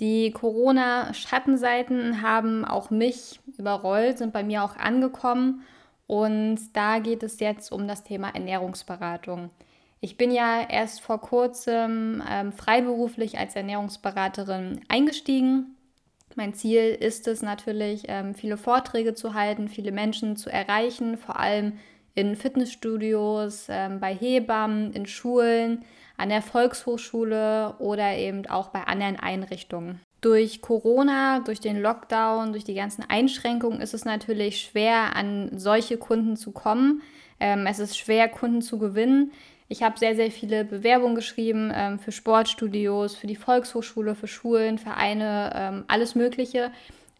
Die 0.00 0.30
Corona-Schattenseiten 0.30 2.22
haben 2.22 2.64
auch 2.64 2.88
mich 2.88 3.38
überrollt, 3.58 4.16
sind 4.16 4.32
bei 4.32 4.42
mir 4.42 4.64
auch 4.64 4.74
angekommen. 4.76 5.60
Und 6.06 6.58
da 6.72 7.00
geht 7.00 7.22
es 7.22 7.38
jetzt 7.38 7.70
um 7.70 7.86
das 7.86 8.02
Thema 8.02 8.30
Ernährungsberatung. 8.30 9.50
Ich 10.00 10.16
bin 10.16 10.30
ja 10.30 10.66
erst 10.66 11.02
vor 11.02 11.20
kurzem 11.20 12.22
ähm, 12.26 12.50
freiberuflich 12.50 13.36
als 13.36 13.56
Ernährungsberaterin 13.56 14.80
eingestiegen 14.88 15.76
mein 16.36 16.52
Ziel 16.52 16.94
ist 17.00 17.26
es 17.28 17.40
natürlich, 17.40 18.04
ähm, 18.08 18.34
viele 18.34 18.58
Vorträge 18.58 19.14
zu 19.14 19.32
halten, 19.32 19.68
viele 19.68 19.90
Menschen 19.90 20.36
zu 20.36 20.50
erreichen, 20.50 21.16
vor 21.16 21.40
allem 21.40 21.78
in 22.16 22.34
Fitnessstudios, 22.34 23.66
ähm, 23.68 24.00
bei 24.00 24.12
Hebammen, 24.12 24.92
in 24.92 25.06
Schulen, 25.06 25.84
an 26.16 26.30
der 26.30 26.42
Volkshochschule 26.42 27.74
oder 27.78 28.16
eben 28.16 28.46
auch 28.46 28.68
bei 28.68 28.82
anderen 28.84 29.16
Einrichtungen. 29.16 30.00
Durch 30.22 30.62
Corona, 30.62 31.40
durch 31.40 31.60
den 31.60 31.80
Lockdown, 31.80 32.52
durch 32.52 32.64
die 32.64 32.74
ganzen 32.74 33.04
Einschränkungen 33.08 33.80
ist 33.80 33.94
es 33.94 34.04
natürlich 34.06 34.62
schwer, 34.62 35.14
an 35.14 35.50
solche 35.58 35.98
Kunden 35.98 36.36
zu 36.36 36.52
kommen. 36.52 37.02
Ähm, 37.38 37.66
es 37.66 37.78
ist 37.78 37.98
schwer, 37.98 38.28
Kunden 38.28 38.62
zu 38.62 38.78
gewinnen. 38.78 39.30
Ich 39.68 39.82
habe 39.82 39.98
sehr, 39.98 40.16
sehr 40.16 40.30
viele 40.30 40.64
Bewerbungen 40.64 41.16
geschrieben 41.16 41.70
ähm, 41.74 41.98
für 41.98 42.12
Sportstudios, 42.12 43.14
für 43.14 43.26
die 43.26 43.36
Volkshochschule, 43.36 44.14
für 44.14 44.28
Schulen, 44.28 44.78
Vereine, 44.78 45.52
ähm, 45.54 45.84
alles 45.86 46.14
Mögliche. 46.14 46.70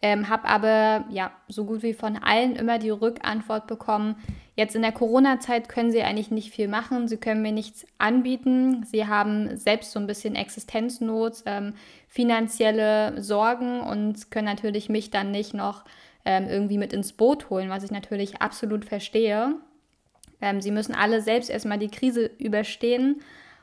Ähm, 0.01 0.29
habe 0.29 0.47
aber 0.47 1.05
ja 1.09 1.31
so 1.47 1.65
gut 1.65 1.81
wie 1.81 1.93
von 1.93 2.17
allen 2.17 2.55
immer 2.55 2.77
die 2.77 2.91
Rückantwort 2.91 3.65
bekommen. 3.65 4.15
Jetzt 4.55 4.75
in 4.75 4.83
der 4.83 4.91
Corona-Zeit 4.91 5.69
können 5.69 5.91
sie 5.91 6.03
eigentlich 6.03 6.29
nicht 6.29 6.51
viel 6.51 6.67
machen. 6.67 7.07
Sie 7.07 7.17
können 7.17 7.41
mir 7.41 7.51
nichts 7.51 7.85
anbieten. 7.97 8.83
Sie 8.85 9.07
haben 9.07 9.55
selbst 9.57 9.91
so 9.91 9.99
ein 9.99 10.07
bisschen 10.07 10.35
Existenznot, 10.35 11.43
ähm, 11.45 11.73
finanzielle 12.07 13.21
Sorgen 13.21 13.81
und 13.81 14.29
können 14.29 14.45
natürlich 14.45 14.87
mich 14.89 15.09
dann 15.09 15.31
nicht 15.31 15.53
noch 15.53 15.83
ähm, 16.25 16.47
irgendwie 16.47 16.77
mit 16.77 16.93
ins 16.93 17.13
Boot 17.13 17.49
holen, 17.49 17.69
was 17.69 17.83
ich 17.83 17.91
natürlich 17.91 18.41
absolut 18.41 18.85
verstehe. 18.85 19.55
Ähm, 20.41 20.61
sie 20.61 20.71
müssen 20.71 20.93
alle 20.93 21.21
selbst 21.21 21.49
erstmal 21.49 21.79
die 21.79 21.89
Krise 21.89 22.29
überstehen. 22.37 23.21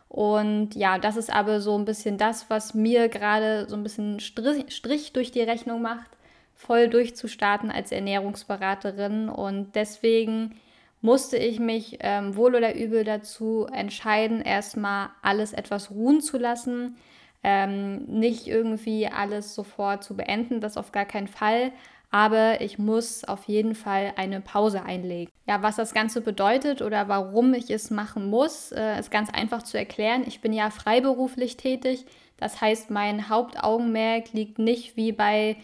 Und 0.09 0.75
ja, 0.75 0.99
das 0.99 1.17
ist 1.17 1.33
aber 1.33 1.61
so 1.61 1.77
ein 1.77 1.85
bisschen 1.85 2.19
das, 2.19 2.49
was 2.49 2.73
mir 2.73 3.09
gerade 3.09 3.69
so 3.69 3.77
ein 3.77 3.83
bisschen 3.83 4.21
Strich, 4.21 4.75
Strich 4.75 5.13
durch 5.13 5.33
die 5.33 5.43
Rechnung 5.43 5.83
macht, 5.83 6.11
voll 6.55 6.89
durchzustarten 6.89 7.71
als 7.71 7.93
Ernährungsberaterin. 7.93 9.29
Und 9.29 9.75
deswegen 9.75 10.57
musste 11.01 11.37
ich 11.37 11.61
mich 11.61 11.99
ähm, 12.01 12.35
wohl 12.37 12.55
oder 12.55 12.75
übel 12.75 13.05
dazu 13.05 13.67
entscheiden, 13.71 14.41
erstmal 14.41 15.11
alles 15.23 15.53
etwas 15.53 15.91
ruhen 15.91 16.21
zu 16.21 16.39
lassen. 16.39 16.97
Ähm, 17.43 18.07
nicht 18.07 18.47
irgendwie 18.47 19.07
alles 19.07 19.55
sofort 19.55 20.03
zu 20.03 20.17
beenden, 20.17 20.61
das 20.61 20.79
auf 20.79 20.93
gar 20.93 21.05
keinen 21.05 21.29
Fall, 21.29 21.73
aber 22.11 22.63
ich 22.63 22.79
muss 22.79 23.25
auf 23.25 23.45
jeden 23.49 23.75
Fall 23.75 24.15
eine 24.17 24.41
Pause 24.41 24.83
einlegen. 24.83 25.31
Ja, 25.47 25.63
was 25.63 25.77
das 25.77 25.93
Ganze 25.93 26.23
bedeutet 26.23 26.81
oder 26.81 27.09
warum 27.09 27.53
ich 27.53 27.69
es 27.69 27.91
machen 27.91 28.31
muss, 28.31 28.73
äh, 28.73 28.99
ist 28.99 29.11
ganz 29.11 29.29
einfach 29.29 29.63
zu 29.63 29.77
erklären. 29.77 30.25
Ich 30.27 30.41
bin 30.41 30.55
ja 30.55 30.71
freiberuflich 30.71 31.59
tätig, 31.59 32.07
das 32.39 32.63
heißt, 32.63 32.91
mein 32.91 33.29
Hauptaugenmerk 33.29 34.33
liegt 34.33 34.59
nicht 34.59 34.97
wie 34.97 35.13
bei 35.13 35.57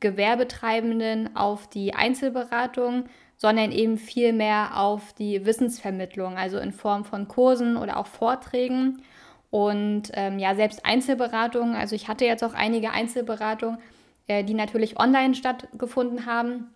Gewerbetreibenden 0.00 1.36
auf 1.36 1.68
die 1.68 1.94
Einzelberatung, 1.94 3.04
sondern 3.36 3.70
eben 3.70 3.98
vielmehr 3.98 4.78
auf 4.78 5.12
die 5.12 5.44
Wissensvermittlung, 5.44 6.36
also 6.36 6.58
in 6.58 6.72
Form 6.72 7.04
von 7.04 7.28
Kursen 7.28 7.76
oder 7.76 7.98
auch 7.98 8.06
Vorträgen. 8.06 9.02
Und 9.50 10.10
ähm, 10.14 10.38
ja, 10.38 10.54
selbst 10.54 10.84
Einzelberatungen, 10.84 11.74
also 11.74 11.94
ich 11.94 12.08
hatte 12.08 12.24
jetzt 12.24 12.42
auch 12.42 12.54
einige 12.54 12.90
Einzelberatungen, 12.90 13.78
äh, 14.26 14.42
die 14.42 14.54
natürlich 14.54 14.98
online 14.98 15.34
stattgefunden 15.34 16.26
haben. 16.26 16.74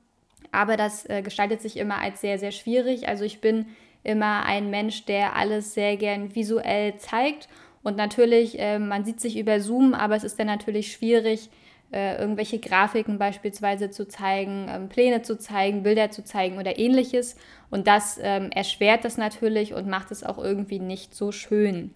Aber 0.53 0.77
das 0.77 1.09
äh, 1.09 1.23
gestaltet 1.23 1.63
sich 1.63 1.77
immer 1.77 1.99
als 1.99 2.21
sehr, 2.21 2.39
sehr 2.39 2.53
schwierig. 2.53 3.09
Also 3.09 3.25
ich 3.25 3.41
bin 3.41 3.67
immer 4.03 4.45
ein 4.45 4.71
Mensch, 4.71 5.05
der 5.05 5.37
alles 5.37 5.75
sehr 5.75 5.97
gern 5.97 6.35
visuell 6.35 6.97
zeigt. 6.99 7.49
Und 7.83 7.97
natürlich, 7.97 8.59
äh, 8.59 8.79
man 8.79 9.05
sieht 9.05 9.21
sich 9.21 9.39
über 9.39 9.61
Zoom, 9.61 9.95
aber 9.95 10.17
es 10.17 10.25
ist 10.25 10.39
dann 10.39 10.47
natürlich 10.47 10.93
schwierig, 10.93 11.51
äh, 11.93 12.21
irgendwelche 12.21 12.59
Grafiken 12.59 13.19
beispielsweise 13.19 13.91
zu 13.91 14.07
zeigen, 14.07 14.67
ähm, 14.69 14.89
Pläne 14.89 15.23
zu 15.23 15.39
zeigen, 15.39 15.83
Bilder 15.83 16.11
zu 16.11 16.25
zeigen 16.25 16.59
oder 16.59 16.79
ähnliches. 16.79 17.37
Und 17.71 17.87
das 17.87 18.19
ähm, 18.23 18.51
erschwert 18.51 19.05
das 19.05 19.17
natürlich 19.17 19.75
und 19.75 19.89
macht 19.89 20.11
es 20.11 20.23
auch 20.23 20.39
irgendwie 20.39 20.79
nicht 20.79 21.15
so 21.15 21.33
schön. 21.33 21.93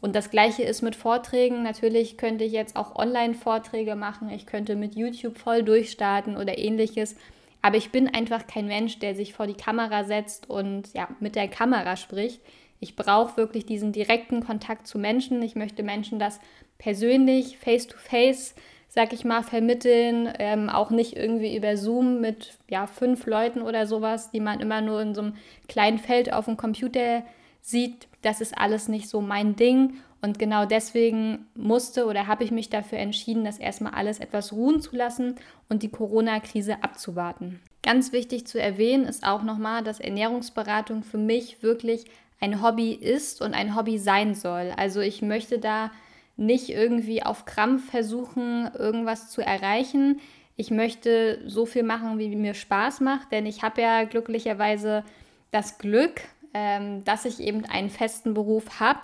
Und 0.00 0.14
das 0.14 0.30
gleiche 0.30 0.62
ist 0.62 0.82
mit 0.82 0.94
Vorträgen. 0.94 1.62
Natürlich 1.62 2.16
könnte 2.16 2.44
ich 2.44 2.52
jetzt 2.52 2.76
auch 2.76 2.94
Online-Vorträge 2.94 3.96
machen. 3.96 4.30
Ich 4.30 4.46
könnte 4.46 4.76
mit 4.76 4.94
YouTube 4.94 5.38
voll 5.38 5.62
durchstarten 5.62 6.36
oder 6.36 6.58
ähnliches. 6.58 7.16
Aber 7.62 7.76
ich 7.76 7.90
bin 7.90 8.06
einfach 8.14 8.46
kein 8.46 8.66
Mensch, 8.66 9.00
der 9.00 9.14
sich 9.14 9.34
vor 9.34 9.46
die 9.46 9.54
Kamera 9.54 10.04
setzt 10.04 10.48
und 10.48 10.92
ja, 10.94 11.08
mit 11.18 11.34
der 11.34 11.48
Kamera 11.48 11.96
spricht. 11.96 12.40
Ich 12.80 12.94
brauche 12.94 13.36
wirklich 13.36 13.66
diesen 13.66 13.90
direkten 13.92 14.44
Kontakt 14.44 14.86
zu 14.86 14.98
Menschen. 14.98 15.42
Ich 15.42 15.56
möchte 15.56 15.82
Menschen 15.82 16.20
das 16.20 16.38
persönlich, 16.78 17.58
face-to-face, 17.58 18.54
sag 18.88 19.12
ich 19.12 19.24
mal, 19.24 19.42
vermitteln. 19.42 20.32
Ähm, 20.38 20.68
auch 20.70 20.90
nicht 20.90 21.16
irgendwie 21.16 21.56
über 21.56 21.76
Zoom 21.76 22.20
mit 22.20 22.54
ja, 22.68 22.86
fünf 22.86 23.26
Leuten 23.26 23.62
oder 23.62 23.86
sowas, 23.86 24.30
die 24.30 24.40
man 24.40 24.60
immer 24.60 24.80
nur 24.80 25.00
in 25.00 25.14
so 25.14 25.22
einem 25.22 25.34
kleinen 25.68 25.98
Feld 25.98 26.32
auf 26.32 26.46
dem 26.46 26.56
Computer 26.56 27.22
sieht, 27.60 28.08
das 28.22 28.40
ist 28.40 28.56
alles 28.56 28.88
nicht 28.88 29.08
so 29.08 29.20
mein 29.20 29.56
Ding. 29.56 29.98
Und 30.20 30.38
genau 30.38 30.64
deswegen 30.64 31.46
musste 31.54 32.06
oder 32.06 32.26
habe 32.26 32.42
ich 32.42 32.50
mich 32.50 32.70
dafür 32.70 32.98
entschieden, 32.98 33.44
das 33.44 33.58
erstmal 33.58 33.94
alles 33.94 34.18
etwas 34.18 34.52
ruhen 34.52 34.80
zu 34.80 34.96
lassen 34.96 35.36
und 35.68 35.84
die 35.84 35.90
Corona-Krise 35.90 36.82
abzuwarten. 36.82 37.60
Ganz 37.82 38.12
wichtig 38.12 38.46
zu 38.46 38.60
erwähnen 38.60 39.04
ist 39.04 39.24
auch 39.24 39.44
nochmal, 39.44 39.84
dass 39.84 40.00
Ernährungsberatung 40.00 41.04
für 41.04 41.18
mich 41.18 41.62
wirklich 41.62 42.06
ein 42.40 42.62
Hobby 42.62 42.92
ist 42.92 43.40
und 43.40 43.54
ein 43.54 43.76
Hobby 43.76 43.98
sein 43.98 44.34
soll. 44.34 44.72
Also 44.76 45.00
ich 45.00 45.22
möchte 45.22 45.60
da 45.60 45.92
nicht 46.38 46.70
irgendwie 46.70 47.22
auf 47.22 47.44
Krampf 47.44 47.90
versuchen, 47.90 48.70
irgendwas 48.78 49.28
zu 49.28 49.42
erreichen. 49.42 50.20
Ich 50.56 50.70
möchte 50.70 51.42
so 51.46 51.66
viel 51.66 51.82
machen, 51.82 52.18
wie 52.18 52.34
mir 52.34 52.54
Spaß 52.54 53.00
macht, 53.00 53.32
denn 53.32 53.44
ich 53.44 53.62
habe 53.62 53.82
ja 53.82 54.04
glücklicherweise 54.04 55.04
das 55.50 55.78
Glück, 55.78 56.22
ähm, 56.54 57.04
dass 57.04 57.24
ich 57.24 57.40
eben 57.40 57.64
einen 57.64 57.90
festen 57.90 58.34
Beruf 58.34 58.80
habe, 58.80 59.00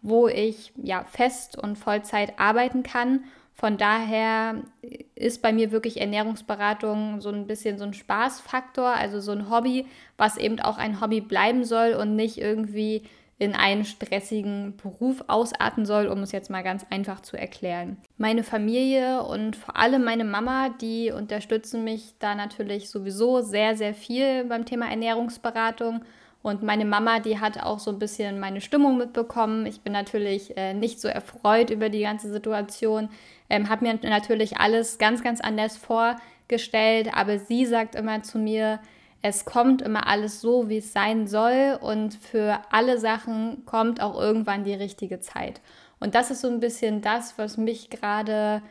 wo 0.00 0.28
ich 0.28 0.72
ja 0.82 1.04
fest 1.04 1.58
und 1.58 1.76
Vollzeit 1.76 2.38
arbeiten 2.38 2.82
kann. 2.82 3.24
Von 3.52 3.76
daher 3.76 4.62
ist 5.14 5.42
bei 5.42 5.52
mir 5.52 5.72
wirklich 5.72 6.00
Ernährungsberatung 6.00 7.20
so 7.20 7.28
ein 7.28 7.46
bisschen 7.46 7.76
so 7.76 7.84
ein 7.84 7.92
Spaßfaktor, 7.92 8.86
also 8.86 9.20
so 9.20 9.32
ein 9.32 9.50
Hobby, 9.50 9.86
was 10.16 10.36
eben 10.36 10.58
auch 10.60 10.78
ein 10.78 11.00
Hobby 11.00 11.20
bleiben 11.20 11.64
soll 11.64 11.94
und 11.94 12.16
nicht 12.16 12.38
irgendwie 12.38 13.02
in 13.38 13.54
einen 13.54 13.84
stressigen 13.84 14.76
Beruf 14.76 15.24
ausarten 15.28 15.86
soll, 15.86 16.08
um 16.08 16.22
es 16.22 16.32
jetzt 16.32 16.50
mal 16.50 16.64
ganz 16.64 16.84
einfach 16.90 17.20
zu 17.20 17.36
erklären. 17.36 17.96
Meine 18.16 18.42
Familie 18.42 19.22
und 19.22 19.54
vor 19.54 19.76
allem 19.76 20.02
meine 20.02 20.24
Mama, 20.24 20.70
die 20.80 21.12
unterstützen 21.12 21.84
mich 21.84 22.14
da 22.18 22.34
natürlich 22.34 22.90
sowieso 22.90 23.40
sehr, 23.40 23.76
sehr 23.76 23.94
viel 23.94 24.44
beim 24.44 24.64
Thema 24.64 24.90
Ernährungsberatung 24.90 26.02
und 26.42 26.62
meine 26.62 26.84
Mama, 26.84 27.20
die 27.20 27.38
hat 27.38 27.62
auch 27.62 27.78
so 27.78 27.90
ein 27.90 27.98
bisschen 27.98 28.40
meine 28.40 28.60
Stimmung 28.60 28.96
mitbekommen. 28.96 29.66
Ich 29.66 29.80
bin 29.80 29.92
natürlich 29.92 30.56
äh, 30.56 30.72
nicht 30.72 31.00
so 31.00 31.08
erfreut 31.08 31.70
über 31.70 31.88
die 31.90 32.02
ganze 32.02 32.30
Situation, 32.32 33.08
ähm, 33.50 33.68
habe 33.68 33.84
mir 33.84 33.98
natürlich 34.02 34.56
alles 34.56 34.98
ganz, 34.98 35.22
ganz 35.22 35.40
anders 35.40 35.76
vorgestellt, 35.76 37.10
aber 37.12 37.38
sie 37.38 37.66
sagt 37.66 37.94
immer 37.94 38.22
zu 38.22 38.38
mir, 38.38 38.80
es 39.22 39.44
kommt 39.44 39.82
immer 39.82 40.06
alles 40.06 40.40
so, 40.40 40.68
wie 40.68 40.78
es 40.78 40.92
sein 40.92 41.26
soll 41.26 41.78
und 41.80 42.14
für 42.14 42.60
alle 42.70 42.98
Sachen 42.98 43.64
kommt 43.66 44.00
auch 44.00 44.20
irgendwann 44.20 44.64
die 44.64 44.74
richtige 44.74 45.20
Zeit. 45.20 45.60
Und 46.00 46.14
das 46.14 46.30
ist 46.30 46.42
so 46.42 46.48
ein 46.48 46.60
bisschen 46.60 47.00
das, 47.00 47.36
was 47.36 47.56
mich 47.56 47.90
gerade 47.90 48.62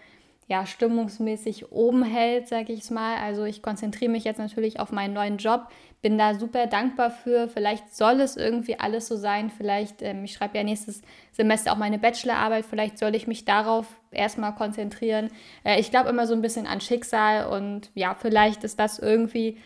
ja, 0.50 0.66
stimmungsmäßig 0.66 1.74
oben 1.74 2.04
hält, 2.04 2.48
sage 2.48 2.72
ich 2.72 2.80
es 2.80 2.90
mal. 2.90 3.18
Also 3.18 3.44
ich 3.44 3.62
konzentriere 3.62 4.10
mich 4.10 4.24
jetzt 4.24 4.40
natürlich 4.40 4.80
auf 4.80 4.94
meinen 4.94 5.14
neuen 5.14 5.38
Job, 5.38 5.68
bin 6.02 6.18
da 6.18 6.36
super 6.36 6.68
dankbar 6.68 7.12
für. 7.12 7.50
Vielleicht 7.50 7.94
soll 7.94 8.22
es 8.22 8.38
irgendwie 8.38 8.80
alles 8.80 9.10
so 9.10 9.18
sein. 9.18 9.50
Vielleicht, 9.50 10.02
ähm, 10.02 10.24
ich 10.24 10.32
schreibe 10.32 10.58
ja 10.58 10.64
nächstes 10.64 11.02
Semester 11.34 11.74
auch 11.74 11.78
meine 11.78 12.00
Bachelorarbeit, 12.00 12.66
vielleicht 12.66 12.98
soll 12.98 13.14
ich 13.14 13.28
mich 13.28 13.44
darauf 13.44 13.88
erstmal 14.12 14.56
konzentrieren. 14.56 15.32
Äh, 15.66 15.82
ich 15.82 15.92
glaube 15.92 16.10
immer 16.10 16.26
so 16.26 16.34
ein 16.34 16.42
bisschen 16.42 16.66
an 16.66 16.80
Schicksal 16.80 17.48
und 17.48 17.92
ja, 17.94 18.16
vielleicht 18.16 18.64
ist 18.64 18.80
das 18.80 19.00
irgendwie 19.00 19.58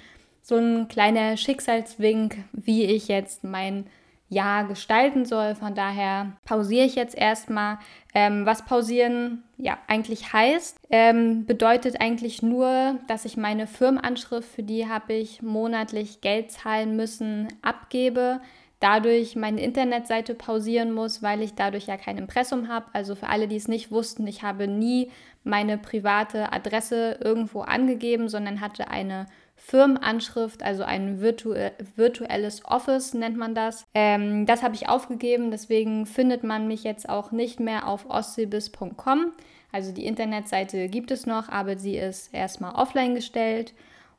so 0.41 0.55
ein 0.55 0.87
kleiner 0.87 1.37
Schicksalswink, 1.37 2.37
wie 2.51 2.85
ich 2.85 3.07
jetzt 3.07 3.43
mein 3.43 3.85
Jahr 4.29 4.65
gestalten 4.65 5.25
soll. 5.25 5.55
Von 5.55 5.75
daher 5.75 6.31
pausiere 6.45 6.85
ich 6.85 6.95
jetzt 6.95 7.15
erstmal. 7.15 7.79
Ähm, 8.13 8.45
was 8.45 8.65
pausieren 8.65 9.43
ja 9.57 9.77
eigentlich 9.87 10.31
heißt, 10.33 10.79
ähm, 10.89 11.45
bedeutet 11.45 11.99
eigentlich 11.99 12.41
nur, 12.41 12.97
dass 13.07 13.25
ich 13.25 13.35
meine 13.37 13.67
Firmenanschrift, 13.67 14.49
für 14.49 14.63
die 14.63 14.87
habe 14.87 15.13
ich 15.13 15.41
monatlich 15.41 16.21
Geld 16.21 16.51
zahlen 16.51 16.95
müssen, 16.95 17.49
abgebe 17.61 18.41
dadurch 18.81 19.35
meine 19.35 19.61
Internetseite 19.61 20.33
pausieren 20.33 20.91
muss, 20.91 21.21
weil 21.21 21.41
ich 21.41 21.53
dadurch 21.53 21.85
ja 21.85 21.97
kein 21.97 22.17
Impressum 22.17 22.67
habe. 22.67 22.87
Also 22.93 23.15
für 23.15 23.27
alle, 23.27 23.47
die 23.47 23.55
es 23.55 23.67
nicht 23.67 23.91
wussten, 23.91 24.27
ich 24.27 24.43
habe 24.43 24.67
nie 24.67 25.11
meine 25.43 25.77
private 25.77 26.51
Adresse 26.51 27.19
irgendwo 27.23 27.61
angegeben, 27.61 28.27
sondern 28.27 28.59
hatte 28.59 28.89
eine 28.89 29.27
Firmenanschrift, 29.63 30.63
also 30.63 30.83
ein 30.83 31.21
virtu 31.21 31.53
virtuelles 31.95 32.65
Office 32.65 33.13
nennt 33.13 33.37
man 33.37 33.53
das. 33.53 33.85
Ähm, 33.93 34.45
das 34.45 34.63
habe 34.63 34.75
ich 34.75 34.89
aufgegeben, 34.89 35.51
deswegen 35.51 36.05
findet 36.07 36.43
man 36.43 36.67
mich 36.67 36.83
jetzt 36.83 37.07
auch 37.07 37.31
nicht 37.31 37.59
mehr 37.59 37.87
auf 37.87 38.09
ostseebiss.com. 38.09 39.31
Also 39.71 39.93
die 39.93 40.05
Internetseite 40.05 40.89
gibt 40.89 41.11
es 41.11 41.25
noch, 41.25 41.47
aber 41.47 41.77
sie 41.77 41.95
ist 41.95 42.33
erstmal 42.33 42.73
offline 42.73 43.15
gestellt. 43.15 43.73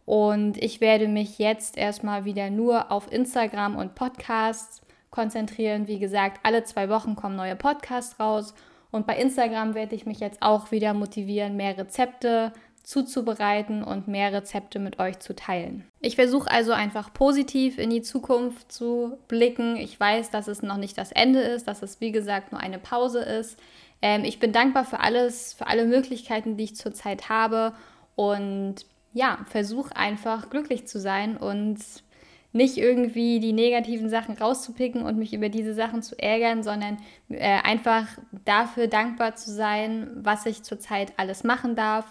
Und 0.06 0.62
ich 0.62 0.80
werde 0.80 1.08
mich 1.08 1.38
jetzt 1.38 1.76
erstmal 1.76 2.24
wieder 2.24 2.48
nur 2.48 2.90
auf 2.90 3.10
Instagram 3.12 3.76
und 3.76 3.94
Podcasts 3.94 4.80
konzentrieren. 5.10 5.88
Wie 5.88 5.98
gesagt, 5.98 6.40
alle 6.44 6.64
zwei 6.64 6.88
Wochen 6.88 7.16
kommen 7.16 7.36
neue 7.36 7.56
Podcasts 7.56 8.18
raus. 8.18 8.54
Und 8.90 9.06
bei 9.06 9.16
Instagram 9.16 9.74
werde 9.74 9.96
ich 9.96 10.06
mich 10.06 10.20
jetzt 10.20 10.40
auch 10.40 10.70
wieder 10.70 10.94
motivieren, 10.94 11.56
mehr 11.56 11.76
Rezepte 11.76 12.52
zuzubereiten 12.82 13.84
und 13.84 14.08
mehr 14.08 14.32
Rezepte 14.32 14.78
mit 14.78 14.98
euch 14.98 15.20
zu 15.20 15.34
teilen. 15.34 15.84
Ich 16.00 16.16
versuche 16.16 16.50
also 16.50 16.72
einfach 16.72 17.12
positiv 17.12 17.78
in 17.78 17.90
die 17.90 18.02
Zukunft 18.02 18.72
zu 18.72 19.18
blicken. 19.28 19.76
Ich 19.76 19.98
weiß, 19.98 20.30
dass 20.30 20.48
es 20.48 20.62
noch 20.62 20.76
nicht 20.76 20.98
das 20.98 21.12
Ende 21.12 21.40
ist, 21.40 21.68
dass 21.68 21.82
es 21.82 22.00
wie 22.00 22.12
gesagt 22.12 22.52
nur 22.52 22.60
eine 22.60 22.78
Pause 22.78 23.20
ist. 23.20 23.58
Ähm, 24.02 24.24
ich 24.24 24.40
bin 24.40 24.52
dankbar 24.52 24.84
für 24.84 25.00
alles, 25.00 25.52
für 25.54 25.68
alle 25.68 25.86
Möglichkeiten, 25.86 26.56
die 26.56 26.64
ich 26.64 26.76
zurzeit 26.76 27.28
habe 27.28 27.72
und 28.16 28.86
ja, 29.12 29.38
versuch 29.48 29.90
einfach 29.92 30.50
glücklich 30.50 30.86
zu 30.86 30.98
sein 30.98 31.36
und 31.36 31.78
nicht 32.52 32.76
irgendwie 32.76 33.40
die 33.40 33.52
negativen 33.52 34.10
Sachen 34.10 34.36
rauszupicken 34.36 35.02
und 35.02 35.18
mich 35.18 35.32
über 35.32 35.48
diese 35.48 35.72
Sachen 35.72 36.02
zu 36.02 36.18
ärgern, 36.18 36.62
sondern 36.62 36.98
äh, 37.30 37.58
einfach 37.62 38.06
dafür 38.44 38.88
dankbar 38.88 39.36
zu 39.36 39.50
sein, 39.50 40.10
was 40.16 40.44
ich 40.44 40.62
zurzeit 40.62 41.14
alles 41.16 41.44
machen 41.44 41.76
darf. 41.76 42.04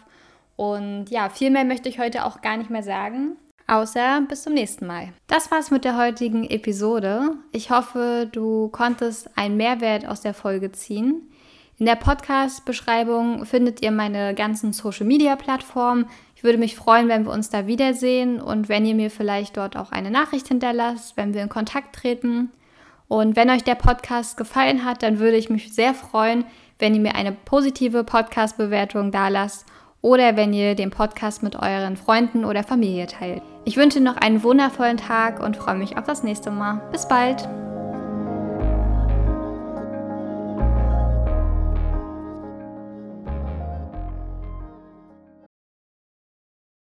Und 0.61 1.09
ja, 1.09 1.29
viel 1.29 1.49
mehr 1.49 1.65
möchte 1.65 1.89
ich 1.89 1.97
heute 1.97 2.23
auch 2.23 2.41
gar 2.41 2.55
nicht 2.55 2.69
mehr 2.69 2.83
sagen. 2.83 3.35
Außer 3.65 4.21
bis 4.29 4.43
zum 4.43 4.53
nächsten 4.53 4.85
Mal. 4.85 5.07
Das 5.25 5.49
war's 5.49 5.71
mit 5.71 5.83
der 5.83 5.97
heutigen 5.97 6.43
Episode. 6.47 7.31
Ich 7.51 7.71
hoffe, 7.71 8.29
du 8.31 8.67
konntest 8.67 9.35
einen 9.35 9.57
Mehrwert 9.57 10.05
aus 10.05 10.21
der 10.21 10.35
Folge 10.35 10.71
ziehen. 10.71 11.31
In 11.79 11.87
der 11.87 11.95
Podcast-Beschreibung 11.95 13.47
findet 13.47 13.81
ihr 13.81 13.89
meine 13.89 14.35
ganzen 14.35 14.71
Social-Media-Plattformen. 14.71 16.05
Ich 16.35 16.43
würde 16.43 16.59
mich 16.59 16.75
freuen, 16.75 17.07
wenn 17.07 17.25
wir 17.25 17.31
uns 17.31 17.49
da 17.49 17.65
wiedersehen 17.65 18.39
und 18.39 18.69
wenn 18.69 18.85
ihr 18.85 18.93
mir 18.93 19.09
vielleicht 19.09 19.57
dort 19.57 19.75
auch 19.75 19.91
eine 19.91 20.11
Nachricht 20.11 20.49
hinterlasst, 20.49 21.17
wenn 21.17 21.33
wir 21.33 21.41
in 21.41 21.49
Kontakt 21.49 21.95
treten. 21.95 22.51
Und 23.07 23.35
wenn 23.35 23.49
euch 23.49 23.63
der 23.63 23.73
Podcast 23.73 24.37
gefallen 24.37 24.85
hat, 24.85 25.01
dann 25.01 25.17
würde 25.17 25.37
ich 25.37 25.49
mich 25.49 25.73
sehr 25.73 25.95
freuen, 25.95 26.45
wenn 26.77 26.93
ihr 26.93 27.01
mir 27.01 27.15
eine 27.15 27.31
positive 27.31 28.03
Podcast-Bewertung 28.03 29.11
da 29.11 29.29
lasst 29.29 29.65
oder 30.01 30.35
wenn 30.35 30.53
ihr 30.53 30.75
den 30.75 30.91
Podcast 30.91 31.43
mit 31.43 31.55
euren 31.55 31.97
Freunden 31.97 32.45
oder 32.45 32.63
Familie 32.63 33.07
teilt. 33.07 33.41
Ich 33.65 33.77
wünsche 33.77 34.01
noch 34.01 34.17
einen 34.17 34.43
wundervollen 34.43 34.97
Tag 34.97 35.41
und 35.41 35.57
freue 35.57 35.75
mich 35.75 35.97
auf 35.97 36.05
das 36.05 36.23
nächste 36.23 36.51
Mal. 36.51 36.81
Bis 36.91 37.07
bald! 37.07 37.47